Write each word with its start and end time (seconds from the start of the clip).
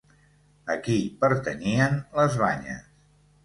A 0.75 0.77
qui 0.87 0.95
pertanyien 1.21 2.03
les 2.21 2.41
banyes? 2.43 2.93